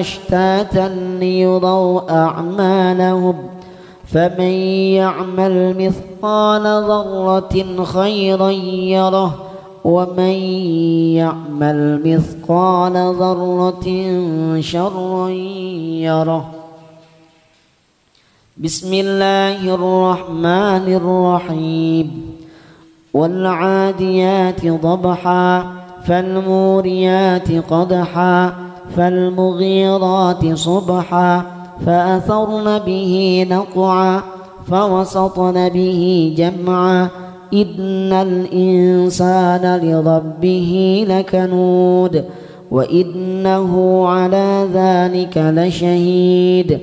[0.00, 3.34] أشتاتا ليروا أعمالهم
[4.06, 4.52] فمن
[5.00, 9.44] يعمل مثقال ذرة خيرا يره
[9.84, 10.34] ومن
[11.16, 13.86] يعمل مثقال ذرة
[14.60, 16.50] شرا يره.
[18.56, 22.32] بسم الله الرحمن الرحيم.
[23.14, 25.64] والعاديات ضبحا
[26.04, 28.52] فالموريات قدحا
[28.96, 31.42] فالمغيرات صبحا
[31.86, 34.22] فأثرن به نقعا
[34.70, 37.08] فوسطن به جمعا
[37.54, 42.24] إن الإنسان لربه لكنود
[42.70, 46.78] وإنه على ذلك لشهيد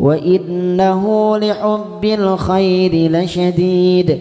[0.00, 4.18] وإنه لحب الخير لشديد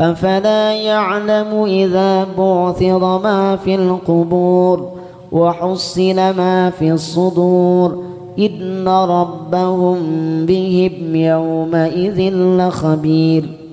[0.00, 4.90] أفلا يعلم إذا بعثر ما في القبور
[5.32, 8.04] وحصل ما في الصدور.
[8.38, 9.96] إن ربهم
[10.46, 13.63] بهم يومئذ لخبير.